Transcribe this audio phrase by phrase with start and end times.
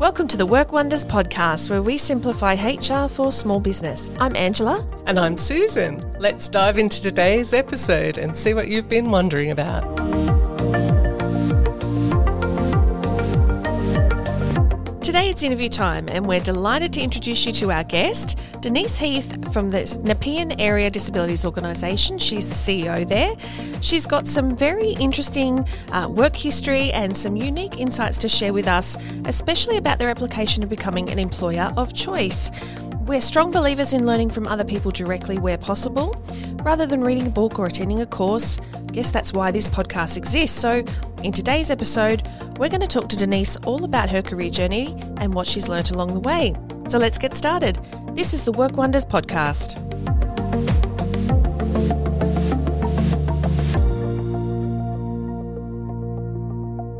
[0.00, 4.10] Welcome to the Work Wonders podcast, where we simplify HR for small business.
[4.18, 4.82] I'm Angela.
[5.06, 6.02] And I'm Susan.
[6.18, 9.82] Let's dive into today's episode and see what you've been wondering about.
[15.02, 19.52] Today it's interview time, and we're delighted to introduce you to our guest, Denise Heath
[19.54, 22.18] from the Nepean Area Disabilities Organisation.
[22.18, 23.34] She's the CEO there.
[23.80, 28.68] She's got some very interesting uh, work history and some unique insights to share with
[28.68, 32.50] us, especially about their application of becoming an employer of choice.
[33.00, 36.22] We're strong believers in learning from other people directly where possible,
[36.62, 38.60] rather than reading a book or attending a course.
[38.74, 40.60] I guess that's why this podcast exists.
[40.60, 40.84] So,
[41.22, 45.32] in today's episode, we're going to talk to Denise all about her career journey and
[45.32, 46.54] what she's learnt along the way.
[46.88, 47.78] So, let's get started.
[48.14, 49.78] This is the Work Wonders podcast.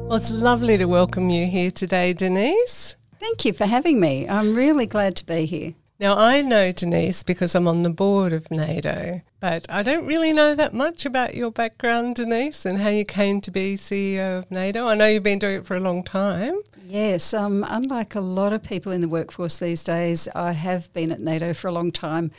[0.08, 2.96] Well, it's lovely to welcome you here today, Denise.
[3.18, 4.28] Thank you for having me.
[4.28, 5.74] I'm really glad to be here.
[5.98, 10.32] Now, I know Denise because I'm on the board of NADO, but I don't really
[10.32, 14.50] know that much about your background, Denise, and how you came to be CEO of
[14.50, 14.86] NADO.
[14.86, 16.60] I know you've been doing it for a long time.
[16.86, 21.10] Yes, um, unlike a lot of people in the workforce these days, I have been
[21.10, 22.30] at NADO for a long time.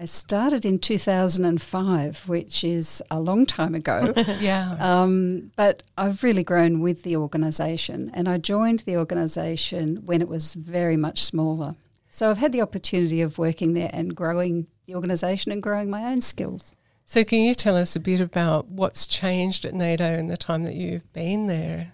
[0.00, 4.12] I started in 2005, which is a long time ago.
[4.40, 4.76] yeah.
[4.80, 10.28] Um, but I've really grown with the organisation, and I joined the organisation when it
[10.28, 11.76] was very much smaller.
[12.08, 16.04] So I've had the opportunity of working there and growing the organisation and growing my
[16.04, 16.72] own skills.
[17.04, 20.64] So, can you tell us a bit about what's changed at NADO in the time
[20.64, 21.92] that you've been there?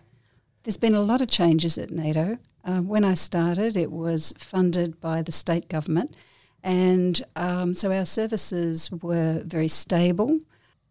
[0.65, 2.39] There's been a lot of changes at NADO.
[2.65, 6.15] Uh, when I started, it was funded by the state government,
[6.63, 10.41] and um, so our services were very stable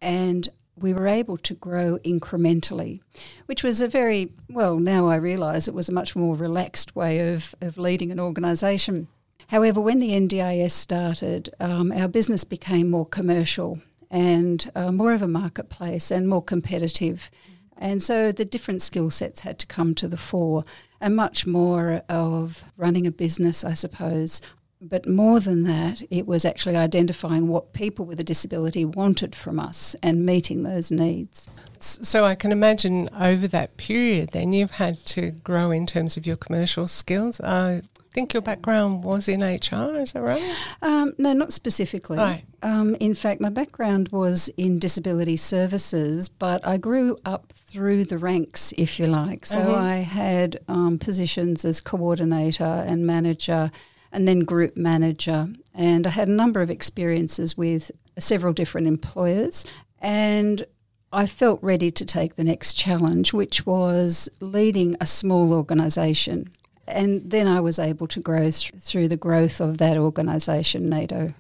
[0.02, 3.02] and we were able to grow incrementally,
[3.46, 7.34] which was a very, well, now I realise it was a much more relaxed way
[7.34, 9.08] of, of leading an organisation.
[9.48, 13.80] However, when the NDIS started, um, our business became more commercial
[14.10, 17.30] and uh, more of a marketplace and more competitive.
[17.78, 20.64] And so the different skill sets had to come to the fore,
[21.02, 24.42] and much more of running a business, I suppose.
[24.82, 29.60] But more than that, it was actually identifying what people with a disability wanted from
[29.60, 31.50] us and meeting those needs.
[31.80, 36.26] So I can imagine over that period, then you've had to grow in terms of
[36.26, 37.40] your commercial skills.
[37.40, 37.82] Uh,
[38.16, 40.42] think your background was in HR, is that right?
[40.82, 42.18] Um, no, not specifically.
[42.18, 42.46] Right.
[42.64, 48.18] Um, in fact, my background was in disability services, but I grew up through the
[48.18, 49.46] ranks, if you like.
[49.46, 49.76] So mm-hmm.
[49.76, 53.70] I had um, positions as coordinator and manager,
[54.14, 55.50] and then group manager.
[55.74, 59.66] And I had a number of experiences with several different employers.
[60.00, 60.66] And
[61.12, 66.50] I felt ready to take the next challenge, which was leading a small organisation.
[66.88, 71.34] And then I was able to grow th- through the growth of that organisation, NADO.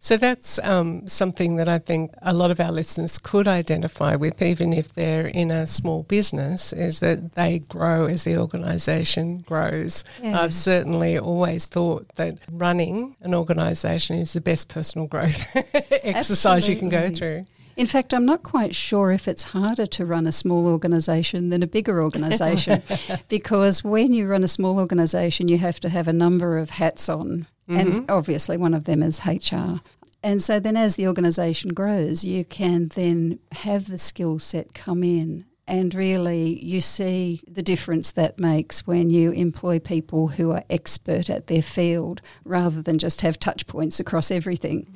[0.00, 4.40] So that's um, something that I think a lot of our listeners could identify with,
[4.40, 10.04] even if they're in a small business, is that they grow as the organisation grows.
[10.22, 10.40] Yeah.
[10.40, 16.74] I've certainly always thought that running an organisation is the best personal growth exercise Absolutely.
[16.74, 17.46] you can go through.
[17.78, 21.62] In fact, I'm not quite sure if it's harder to run a small organisation than
[21.62, 22.82] a bigger organisation
[23.28, 27.08] because when you run a small organisation, you have to have a number of hats
[27.08, 27.46] on.
[27.68, 27.78] Mm-hmm.
[27.78, 29.80] And obviously, one of them is HR.
[30.24, 35.04] And so then, as the organisation grows, you can then have the skill set come
[35.04, 40.64] in and really you see the difference that makes when you employ people who are
[40.70, 44.92] expert at their field rather than just have touch points across everything.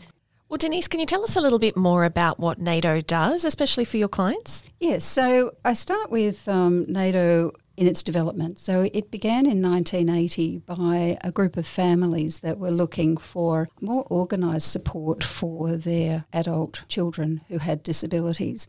[0.52, 3.86] Well, Denise, can you tell us a little bit more about what NADO does, especially
[3.86, 4.64] for your clients?
[4.78, 8.58] Yes, so I start with um, NADO in its development.
[8.58, 14.06] So it began in 1980 by a group of families that were looking for more
[14.10, 18.69] organised support for their adult children who had disabilities.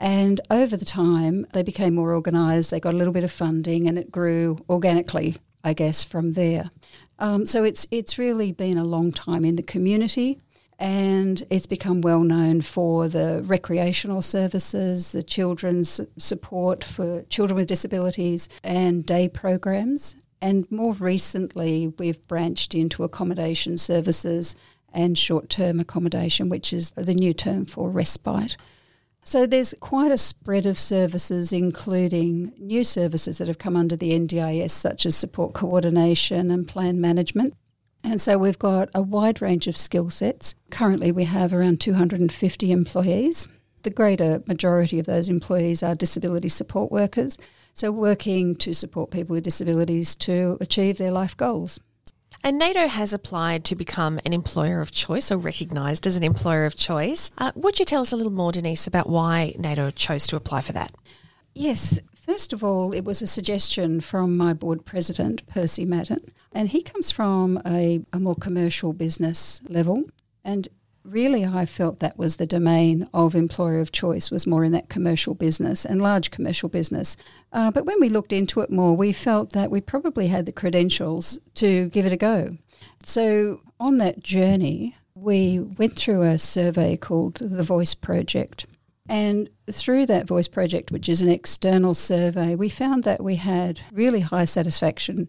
[0.00, 3.86] And over the time, they became more organised, they got a little bit of funding,
[3.86, 6.70] and it grew organically, I guess, from there.
[7.18, 10.40] Um, so it's, it's really been a long time in the community
[10.82, 17.68] and it's become well known for the recreational services, the children's support for children with
[17.68, 20.16] disabilities, and day programs.
[20.40, 24.56] And more recently, we've branched into accommodation services
[24.92, 28.56] and short term accommodation, which is the new term for respite.
[29.22, 34.18] So there's quite a spread of services, including new services that have come under the
[34.18, 37.54] NDIS, such as support coordination and plan management.
[38.04, 40.54] And so we've got a wide range of skill sets.
[40.70, 43.48] Currently, we have around 250 employees.
[43.82, 47.38] The greater majority of those employees are disability support workers.
[47.74, 51.80] So, working to support people with disabilities to achieve their life goals.
[52.44, 56.64] And NADO has applied to become an employer of choice or recognised as an employer
[56.64, 57.30] of choice.
[57.38, 60.60] Uh, would you tell us a little more, Denise, about why NADO chose to apply
[60.60, 60.92] for that?
[61.54, 62.00] Yes.
[62.14, 66.82] First of all, it was a suggestion from my board president, Percy Madden, and he
[66.82, 70.04] comes from a, a more commercial business level.
[70.44, 70.68] And
[71.04, 74.88] really I felt that was the domain of employer of choice was more in that
[74.88, 77.16] commercial business and large commercial business.
[77.52, 80.52] Uh, but when we looked into it more, we felt that we probably had the
[80.52, 82.56] credentials to give it a go.
[83.04, 88.66] So on that journey, we went through a survey called the Voice Project.
[89.08, 93.80] And through that Voice Project, which is an external survey, we found that we had
[93.92, 95.28] really high satisfaction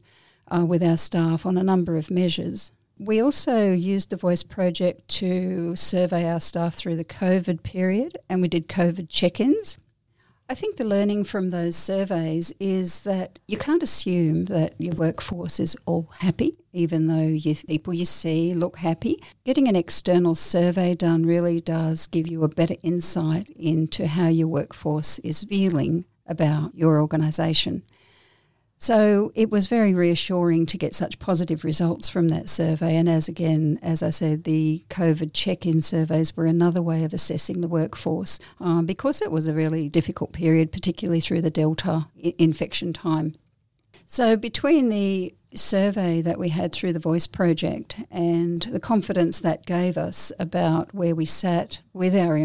[0.55, 2.71] uh, with our staff on a number of measures.
[3.00, 8.41] We also used the Voice Project to survey our staff through the COVID period and
[8.41, 9.77] we did COVID check ins.
[10.50, 15.59] I think the learning from those surveys is that you can't assume that your workforce
[15.59, 19.23] is all happy, even though you, people you see look happy.
[19.45, 24.50] Getting an external survey done really does give you a better insight into how your
[24.50, 27.83] workforce is feeling about your organisation.
[28.78, 32.98] So it was very reassuring to get such positive results from that survey.
[32.98, 37.14] And as again, as I said, the COVID check in surveys were another way of
[37.14, 42.08] assessing the workforce um, because it was a really difficult period, particularly through the Delta
[42.22, 43.36] I- infection time.
[44.08, 49.66] So between the survey that we had through the Voice Project and the confidence that
[49.66, 52.38] gave us about where we sat with our,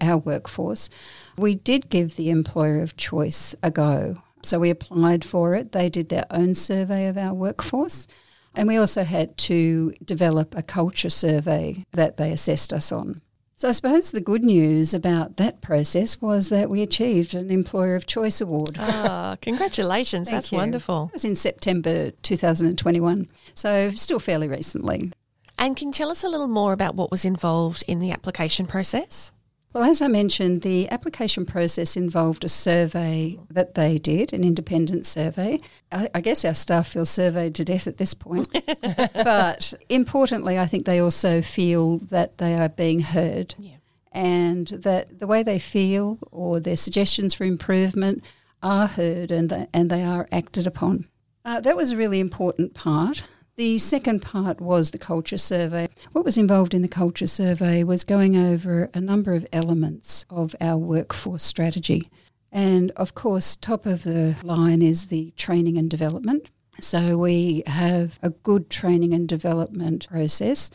[0.00, 0.88] our workforce,
[1.36, 4.22] we did give the employer of choice a go.
[4.42, 5.72] So we applied for it.
[5.72, 8.06] They did their own survey of our workforce.
[8.54, 13.22] And we also had to develop a culture survey that they assessed us on.
[13.56, 17.94] So I suppose the good news about that process was that we achieved an Employer
[17.94, 18.76] of Choice award.
[18.78, 20.28] Ah, congratulations.
[20.28, 20.58] That's you.
[20.58, 21.10] wonderful.
[21.10, 25.12] It was in September 2021, so still fairly recently.
[25.58, 28.66] And can you tell us a little more about what was involved in the application
[28.66, 29.32] process?
[29.72, 35.06] Well, as I mentioned, the application process involved a survey that they did, an independent
[35.06, 35.58] survey.
[35.90, 38.48] I, I guess our staff feel surveyed to death at this point.
[39.14, 43.76] but importantly, I think they also feel that they are being heard Yeah.
[44.12, 48.22] and that the way they feel or their suggestions for improvement
[48.62, 51.08] are heard and, they, and they are acted upon.
[51.46, 53.22] Uh, that was a really important part.
[53.56, 55.90] The second part was the culture survey.
[56.12, 60.56] What was involved in the culture survey was going over a number of elements of
[60.58, 62.02] our workforce strategy.
[62.50, 66.48] And of course, top of the line is the training and development.
[66.80, 70.70] So we have a good training and development process.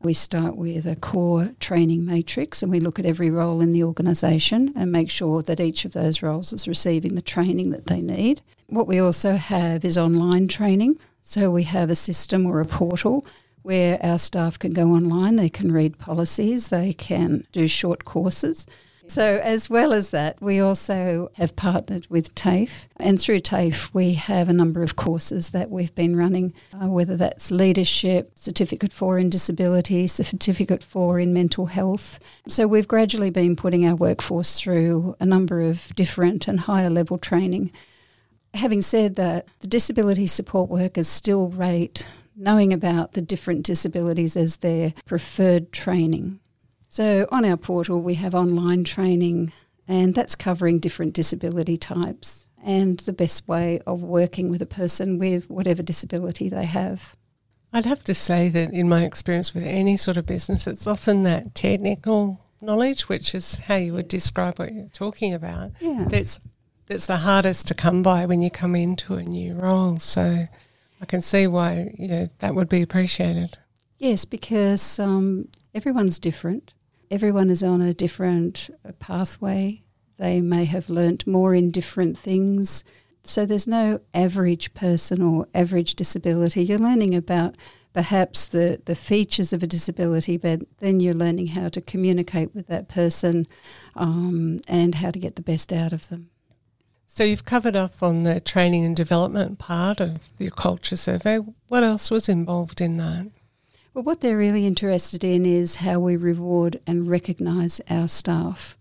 [0.00, 3.82] We start with a core training matrix and we look at every role in the
[3.82, 8.00] organisation and make sure that each of those roles is receiving the training that they
[8.00, 8.40] need.
[8.68, 10.96] What we also have is online training.
[11.22, 13.24] So we have a system or a portal
[13.62, 18.66] where our staff can go online, they can read policies, they can do short courses.
[19.10, 24.12] So, as well as that, we also have partnered with TAFE, and through TAFE, we
[24.14, 29.18] have a number of courses that we've been running, uh, whether that's leadership, certificate four
[29.18, 32.20] in disability, certificate four in mental health.
[32.46, 37.18] So, we've gradually been putting our workforce through a number of different and higher level
[37.18, 37.72] training.
[38.54, 44.58] Having said that, the disability support workers still rate knowing about the different disabilities as
[44.58, 46.40] their preferred training.
[46.88, 49.52] So on our portal, we have online training,
[49.86, 55.18] and that's covering different disability types and the best way of working with a person
[55.18, 57.16] with whatever disability they have.
[57.72, 61.22] I'd have to say that in my experience with any sort of business, it's often
[61.22, 65.70] that technical knowledge, which is how you would describe what you're talking about.
[65.80, 66.06] Yeah.
[66.08, 66.40] That's
[66.90, 70.00] that's the hardest to come by when you come into a new role.
[70.00, 70.48] So
[71.00, 73.58] I can see why you know that would be appreciated.
[73.98, 76.74] Yes, because um, everyone's different.
[77.08, 79.82] Everyone is on a different pathway.
[80.16, 82.82] They may have learnt more in different things.
[83.22, 86.64] So there's no average person or average disability.
[86.64, 87.56] You're learning about
[87.92, 92.66] perhaps the, the features of a disability, but then you're learning how to communicate with
[92.68, 93.46] that person
[93.94, 96.30] um, and how to get the best out of them.
[97.12, 101.38] So you've covered off on the training and development part of your culture survey.
[101.66, 103.26] What else was involved in that?
[103.92, 108.78] Well, what they're really interested in is how we reward and recognise our staff.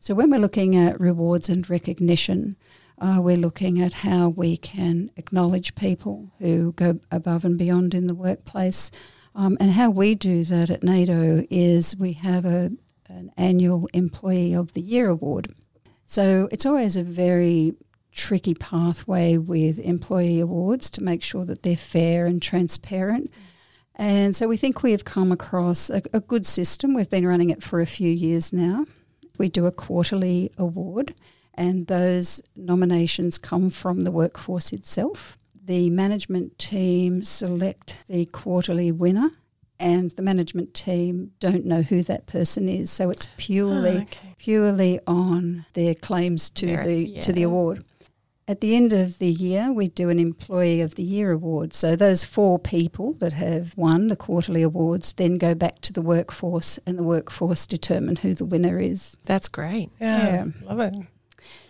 [0.00, 2.56] So when we're looking at rewards and recognition,
[2.98, 8.06] uh, we're looking at how we can acknowledge people who go above and beyond in
[8.06, 8.90] the workplace.
[9.34, 12.72] Um, and how we do that at NADO is we have a,
[13.10, 15.54] an annual Employee of the Year award.
[16.06, 17.74] So it's always a very
[18.12, 23.30] tricky pathway with employee awards to make sure that they're fair and transparent.
[23.94, 26.94] And so we think we have come across a, a good system.
[26.94, 28.84] We've been running it for a few years now.
[29.38, 31.14] We do a quarterly award,
[31.54, 35.38] and those nominations come from the workforce itself.
[35.62, 39.30] The management team select the quarterly winner,
[39.78, 42.90] and the management team don't know who that person is.
[42.90, 44.34] So it's purely Oh, okay.
[44.38, 47.84] purely on their claims to Merit, the to the award.
[48.48, 51.74] At the end of the year, we do an Employee of the Year award.
[51.74, 56.00] So those four people that have won the quarterly awards then go back to the
[56.00, 59.16] workforce, and the workforce determine who the winner is.
[59.24, 59.90] That's great.
[60.00, 60.44] Yeah, Yeah.
[60.64, 60.96] love it.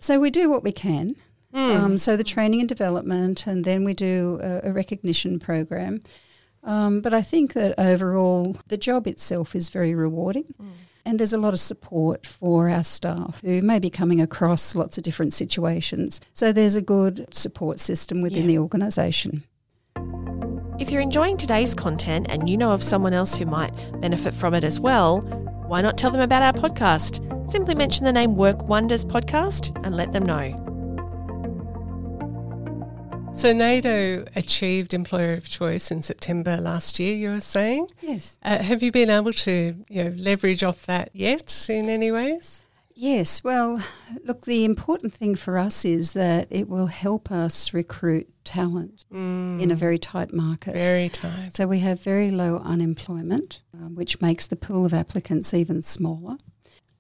[0.01, 1.17] So we do what we can.
[1.55, 1.59] Hmm.
[1.71, 6.03] Um, so the training and development, and then we do a, a recognition program.
[6.67, 10.47] Um, but I think that overall, the job itself is very rewarding.
[11.05, 14.99] And there's a lot of support for our staff who may be coming across lots
[14.99, 16.21] of different situations.
[16.33, 18.49] So there's a good support system within Yeah.
[18.49, 19.45] the organisation.
[20.81, 24.53] If you're enjoying today's content and you know of someone else who might benefit from
[24.53, 25.21] it as well,
[25.69, 27.21] why not tell them about our podcast?
[27.49, 30.66] Simply mention the name Work Wonders Podcast and let them know.
[33.37, 37.15] So NADO achieved Employer of Choice in September last year.
[37.15, 38.39] You were saying, Yes.
[38.43, 42.67] uh, have you been able to you know leverage off that yet in any ways?
[42.95, 43.83] Yes, well,
[44.25, 49.71] look, the important thing for us is that it will help us recruit talent in
[49.71, 50.73] a very tight market.
[50.73, 51.51] Very tight.
[51.55, 56.39] So we have very low unemployment, um, which makes the pool of applicants even smaller.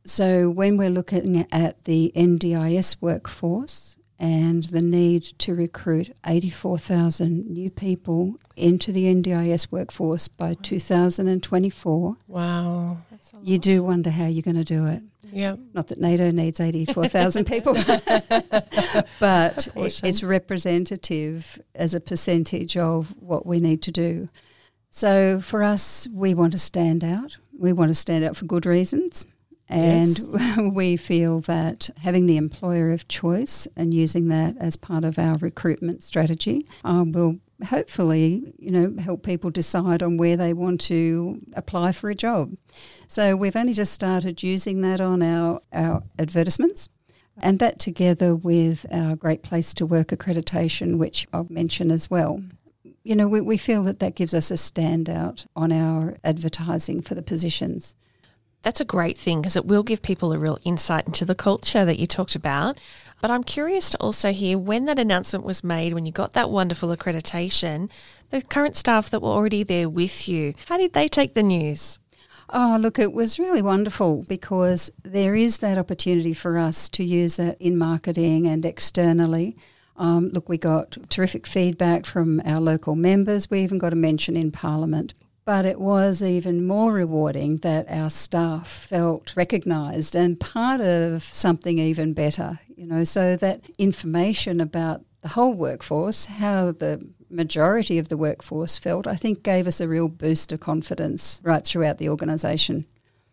[0.04, 7.70] So when we're looking at the NDIS workforce and the need to recruit 84,000 new
[7.70, 12.98] people into the NDIS workforce by 2024, Wow.
[13.42, 15.02] you do wonder how you're going to do it.
[15.32, 15.56] Yeah.
[15.74, 17.74] Not that NADO needs 84,000 people,
[19.20, 24.28] but it- it's representative as a percentage of what we need to do.
[24.90, 27.36] So for us, we want to stand out.
[27.58, 29.26] We want to stand out for good reasons.
[29.68, 30.18] And
[30.74, 35.36] we feel that having the employer of choice and using that as part of our
[35.38, 41.40] recruitment strategy uh, will hopefully, you know, help people decide on where they want to
[41.54, 42.56] apply for a job.
[43.08, 46.88] So we've only just started using that on our, our advertisements.
[47.38, 52.42] And that together with our Great Place to Work accreditation, which I'll mention as well.
[53.04, 57.14] You know, we, we feel that that gives us a standout on our advertising for
[57.14, 57.94] the positions.
[58.66, 61.84] That's a great thing because it will give people a real insight into the culture
[61.84, 62.76] that you talked about.
[63.22, 66.50] But I'm curious to also hear when that announcement was made, when you got that
[66.50, 67.88] wonderful accreditation,
[68.30, 72.00] the current staff that were already there with you, how did they take the news?
[72.50, 77.38] Oh, look, it was really wonderful because there is that opportunity for us to use
[77.38, 79.56] it in marketing and externally.
[79.96, 83.48] Um, look, we got terrific feedback from our local members.
[83.48, 85.14] We even got a mention in Parliament.
[85.46, 91.78] But it was even more rewarding that our staff felt recognised and part of something
[91.78, 98.08] even better, you know, so that information about the whole workforce, how the majority of
[98.08, 102.08] the workforce felt, I think gave us a real boost of confidence right throughout the
[102.08, 102.86] organisation.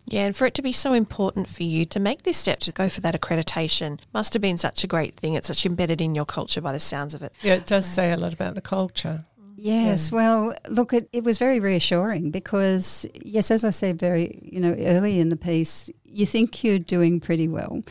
[0.06, 2.72] Yeah, and for it to be so important for you to make this step to
[2.72, 5.34] go for that accreditation must have been such a great thing.
[5.34, 7.34] It's such embedded in your culture by the sounds of it.
[7.42, 9.26] Yeah, it does say a lot about the culture.
[9.64, 14.60] Yes, well, look, it, it was very reassuring because, yes, as I said very, you
[14.60, 17.82] know, early in the piece, you think you're doing pretty well.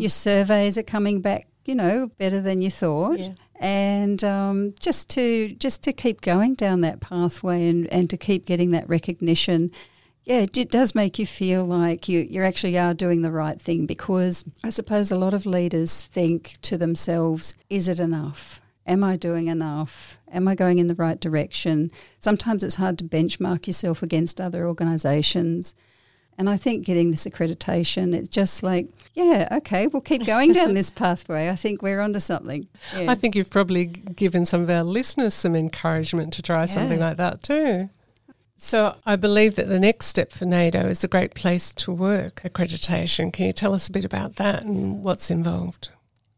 [0.00, 3.20] Your surveys are coming back, you know, better than you thought.
[3.20, 3.34] Yeah.
[3.60, 8.44] And um, just to just to keep going down that pathway and, and to keep
[8.44, 9.70] getting that recognition,
[10.24, 13.60] yeah, it, it does make you feel like you, you actually are doing the right
[13.60, 18.60] thing because I suppose a lot of leaders think to themselves, is it enough?
[18.86, 20.18] Am I doing enough?
[20.32, 21.90] Am I going in the right direction?
[22.18, 25.74] Sometimes it's hard to benchmark yourself against other organisations.
[26.38, 30.72] And I think getting this accreditation, it's just like, yeah, okay, we'll keep going down
[30.72, 31.50] this pathway.
[31.50, 32.66] I think we're onto something.
[32.96, 33.10] Yeah.
[33.10, 37.18] I think you've probably given some of our listeners some encouragement to try something like
[37.18, 37.90] that too.
[38.56, 42.42] So I believe that the next step for NADO is a great place to work
[42.44, 43.32] accreditation.
[43.32, 45.90] Can you tell us a bit about that and what's involved?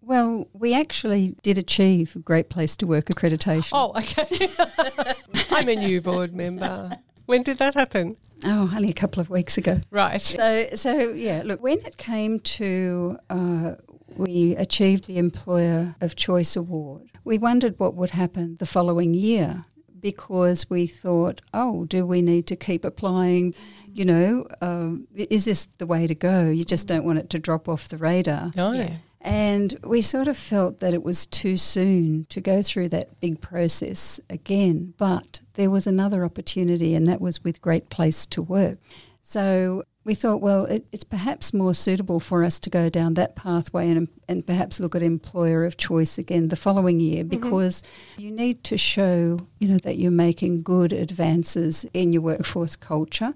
[0.03, 3.71] Well, we actually did achieve Great Place to Work accreditation.
[3.73, 5.15] Oh, okay.
[5.51, 6.99] I'm a new board member.
[7.27, 8.17] When did that happen?
[8.45, 9.81] Oh, only a couple of weeks ago.
[9.91, 10.21] Right.
[10.21, 13.75] So, so yeah, look, when it came to uh,
[14.17, 19.65] we achieved the Employer of Choice Award, we wondered what would happen the following year
[20.01, 23.55] because we thought, oh, do we need to keep applying?
[23.95, 26.49] You know, um, is this the way to go?
[26.51, 28.51] You just don't want it to drop off the radar.
[28.57, 28.73] No.
[28.73, 28.97] Yeah.
[29.25, 33.41] And we sort of felt that it was too soon to go through that big
[33.41, 34.95] process again.
[34.99, 38.79] But there was another opportunity, and that was with Great Place to Work.
[39.23, 43.37] So we thought, well, it, it's perhaps more suitable for us to go down that
[43.37, 47.29] pathway and, and perhaps look at employer of choice again the following year mm-hmm.
[47.29, 48.23] because mm-hmm.
[48.23, 53.33] you need to show, you know, that you're making good advances in your workforce culture.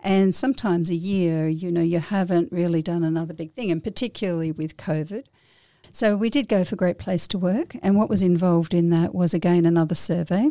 [0.00, 4.52] And sometimes a year, you know, you haven't really done another big thing, and particularly
[4.52, 5.24] with COVID.
[5.90, 9.14] So we did go for Great Place to Work, and what was involved in that
[9.14, 10.50] was again another survey.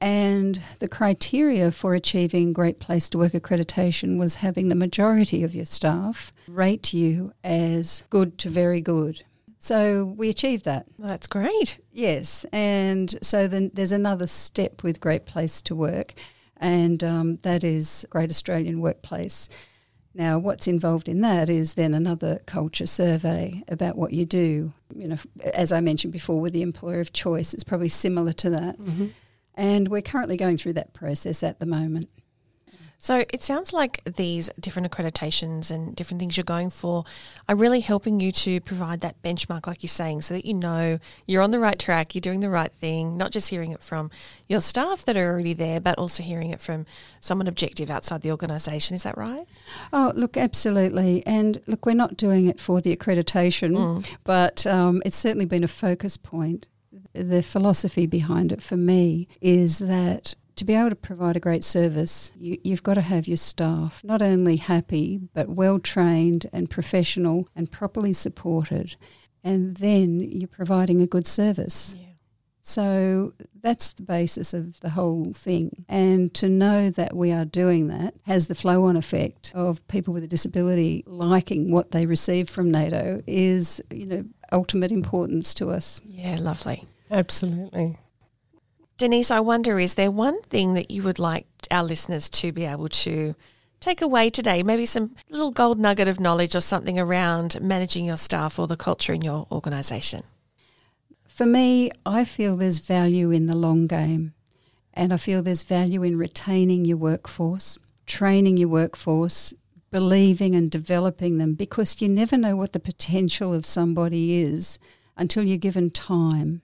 [0.00, 5.54] And the criteria for achieving Great Place to Work accreditation was having the majority of
[5.54, 9.22] your staff rate you as good to very good.
[9.58, 10.86] So we achieved that.
[10.98, 11.78] Well, that's great.
[11.92, 12.44] Yes.
[12.52, 16.14] And so then there's another step with Great Place to Work,
[16.62, 19.48] and um, that is Great Australian Workplace.
[20.14, 24.72] Now, what's involved in that is then another culture survey about what you do.
[24.94, 25.16] You know,
[25.54, 28.78] as I mentioned before, with the employer of choice, it's probably similar to that.
[28.78, 29.06] Mm-hmm.
[29.54, 32.08] And we're currently going through that process at the moment.
[33.02, 37.02] So it sounds like these different accreditations and different things you're going for
[37.48, 41.00] are really helping you to provide that benchmark, like you're saying, so that you know
[41.26, 44.08] you're on the right track, you're doing the right thing, not just hearing it from
[44.46, 46.86] your staff that are already there, but also hearing it from
[47.18, 48.94] someone objective outside the organisation.
[48.94, 49.48] Is that right?
[49.92, 51.26] Oh, look, absolutely.
[51.26, 54.06] And look, we're not doing it for the accreditation, mm.
[54.22, 56.68] but um, it's certainly been a focus point
[57.14, 61.64] the philosophy behind it for me is that to be able to provide a great
[61.64, 66.70] service, you, have got to have your staff not only happy, but well trained and
[66.70, 68.96] professional and properly supported.
[69.44, 71.96] And then you're providing a good service.
[71.98, 72.06] Yeah.
[72.64, 75.84] So that's the basis of the whole thing.
[75.88, 80.14] And to know that we are doing that has the flow on effect of people
[80.14, 85.70] with a disability liking what they receive from NADO is, you know, ultimate importance to
[85.70, 86.00] us.
[86.04, 86.86] Yeah, lovely.
[87.10, 87.98] Absolutely.
[89.02, 92.64] Denise, I wonder is there one thing that you would like our listeners to be
[92.64, 93.34] able to
[93.80, 94.62] take away today?
[94.62, 98.76] Maybe some little gold nugget of knowledge or something around managing your staff or the
[98.76, 100.22] culture in your organisation?
[101.26, 104.34] For me, I feel there's value in the long game.
[104.94, 109.52] And I feel there's value in retaining your workforce, training your workforce,
[109.90, 114.78] believing and developing them because you never know what the potential of somebody is
[115.16, 116.62] until you're given time.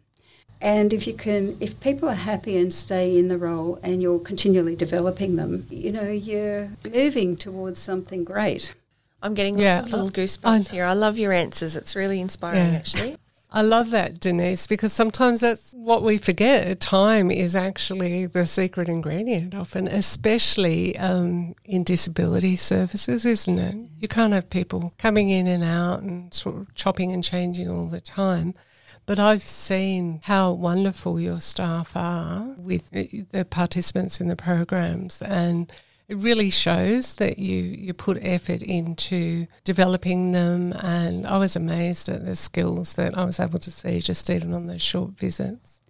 [0.61, 4.19] And if you can, if people are happy and stay in the role and you're
[4.19, 8.75] continually developing them, you know, you're moving towards something great.
[9.23, 9.81] I'm getting yeah.
[9.81, 10.85] lots of little goosebumps I, here.
[10.85, 11.77] I love your answers.
[11.77, 12.79] It's really inspiring, yeah.
[12.79, 13.17] actually.
[13.51, 16.81] I love that, Denise, because sometimes that's what we forget.
[16.81, 23.77] Time is actually the secret ingredient often, especially um, in disability services, isn't it?
[23.99, 27.87] You can't have people coming in and out and sort of chopping and changing all
[27.87, 28.55] the time.
[29.09, 35.73] But I've seen how wonderful your staff are with the participants in the programs and
[36.09, 42.11] it really shows that you, you put effort into developing them and I was amazed
[42.11, 45.81] at the skills that I was able to see just even on those short visits.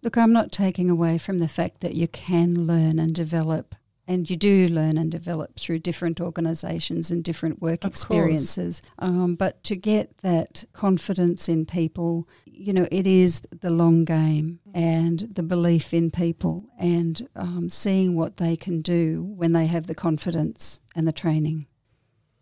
[0.00, 3.74] Look, I'm not taking away from the fact that you can learn and develop
[4.06, 8.82] and you do learn and develop through different organisations and different work of experiences.
[8.98, 14.60] Um, but to get that confidence in people, you know, it is the long game
[14.74, 19.86] and the belief in people and um, seeing what they can do when they have
[19.86, 21.66] the confidence and the training.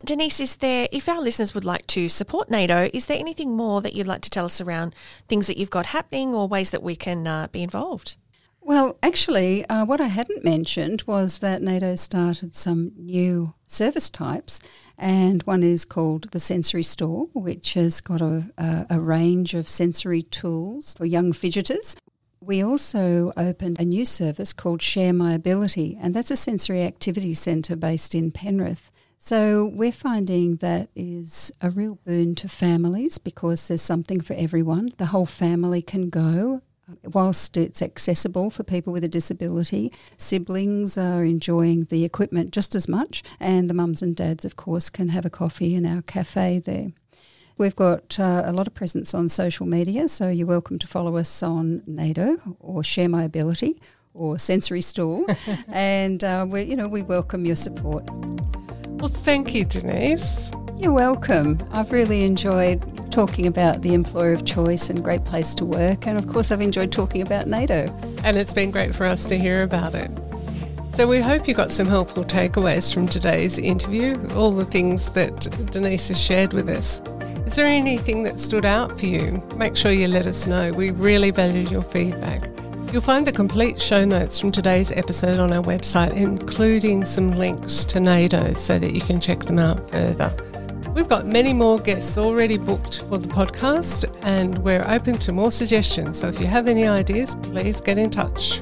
[0.03, 3.83] Denise, is there, if our listeners would like to support NADO, is there anything more
[3.83, 4.95] that you'd like to tell us around
[5.29, 8.17] things that you've got happening or ways that we can uh, be involved?
[8.63, 14.61] Well, actually, uh, what I hadn't mentioned was that NADO started some new service types,
[14.99, 19.69] and one is called the Sensory Store, which has got a, a, a range of
[19.69, 21.97] sensory tools for young fidgeters.
[22.43, 27.35] We also opened a new service called Share My Ability, and that's a sensory activity
[27.35, 28.91] centre based in Penrith.
[29.19, 34.93] So we're finding that is a real boon to families because there's something for everyone.
[34.97, 36.63] The whole family can go
[37.05, 42.89] whilst it's accessible for people with a disability, siblings are enjoying the equipment just as
[42.89, 46.59] much, and the mums and dads, of course, can have a coffee in our cafe
[46.59, 46.93] there.
[47.59, 51.17] We've got uh, a lot of presence on social media, so you're welcome to follow
[51.17, 53.81] us on NADO or Share My Ability
[54.15, 55.27] or Sensory Store,
[55.69, 58.09] and uh, we, you know, we welcome your support.
[59.01, 60.53] Well, thank you, Denise.
[60.77, 61.59] You're welcome.
[61.73, 66.07] I've really enjoyed talking about the employer of choice and great place to work.
[66.07, 67.87] And of course, I've enjoyed talking about NADO.
[68.25, 70.11] And it's been great for us to hear about it.
[70.93, 75.41] So we hope you got some helpful takeaways from today's interview, all the things that
[75.71, 77.01] Denise has shared with us.
[77.47, 79.43] Is there anything that stood out for you?
[79.57, 80.73] Make sure you let us know.
[80.73, 82.51] We really value your feedback.
[82.93, 87.85] You'll find the complete show notes from today's episode on our website, including some links
[87.85, 90.35] to NADO so that you can check them out further.
[90.93, 95.53] We've got many more guests already booked for the podcast, and we're open to more
[95.53, 96.19] suggestions.
[96.19, 98.61] So if you have any ideas, please get in touch.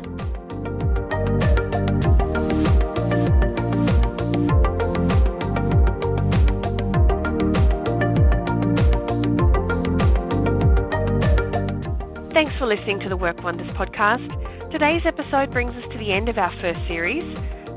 [12.69, 14.71] Listening to the Work Wonders podcast.
[14.71, 17.25] Today's episode brings us to the end of our first series.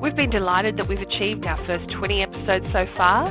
[0.01, 3.25] We've been delighted that we've achieved our first 20 episodes so far.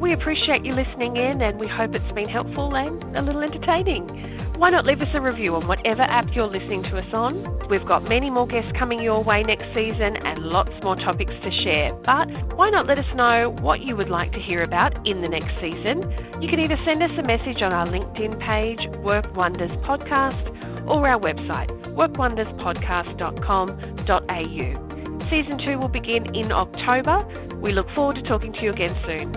[0.00, 4.08] We appreciate you listening in and we hope it's been helpful and a little entertaining.
[4.56, 7.68] Why not leave us a review on whatever app you're listening to us on?
[7.68, 11.50] We've got many more guests coming your way next season and lots more topics to
[11.52, 11.94] share.
[12.04, 15.28] But why not let us know what you would like to hear about in the
[15.28, 16.02] next season?
[16.42, 20.50] You can either send us a message on our LinkedIn page, Work Wonders Podcast,
[20.86, 24.84] or our website, workwonderspodcast.com.au.
[25.28, 27.26] Season 2 will begin in October.
[27.56, 29.32] We look forward to talking to you again soon.